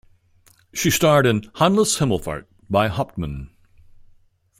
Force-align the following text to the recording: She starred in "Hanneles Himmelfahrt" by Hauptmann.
She 0.73 0.89
starred 0.89 1.27
in 1.27 1.43
"Hanneles 1.57 1.99
Himmelfahrt" 1.99 2.45
by 2.67 2.87
Hauptmann. 2.87 3.51